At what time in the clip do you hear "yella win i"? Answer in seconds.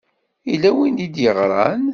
0.49-1.01